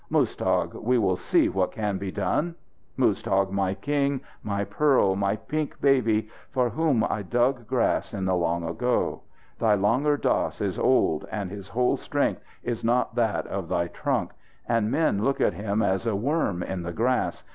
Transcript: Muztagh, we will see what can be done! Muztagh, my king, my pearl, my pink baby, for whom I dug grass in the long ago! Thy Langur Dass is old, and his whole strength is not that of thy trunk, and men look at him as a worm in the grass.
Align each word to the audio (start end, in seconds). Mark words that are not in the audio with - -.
Muztagh, 0.09 0.73
we 0.81 0.97
will 0.97 1.15
see 1.15 1.47
what 1.47 1.73
can 1.73 1.99
be 1.99 2.11
done! 2.11 2.55
Muztagh, 2.97 3.51
my 3.51 3.75
king, 3.75 4.19
my 4.41 4.63
pearl, 4.63 5.15
my 5.15 5.35
pink 5.35 5.79
baby, 5.79 6.27
for 6.49 6.71
whom 6.71 7.03
I 7.07 7.21
dug 7.21 7.67
grass 7.67 8.11
in 8.11 8.25
the 8.25 8.33
long 8.33 8.67
ago! 8.67 9.21
Thy 9.59 9.75
Langur 9.77 10.17
Dass 10.19 10.59
is 10.59 10.79
old, 10.79 11.27
and 11.31 11.51
his 11.51 11.67
whole 11.67 11.97
strength 11.97 12.41
is 12.63 12.83
not 12.83 13.13
that 13.13 13.45
of 13.45 13.69
thy 13.69 13.89
trunk, 13.89 14.31
and 14.67 14.89
men 14.89 15.23
look 15.23 15.39
at 15.39 15.53
him 15.53 15.83
as 15.83 16.07
a 16.07 16.15
worm 16.15 16.63
in 16.63 16.81
the 16.81 16.93
grass. 16.93 17.43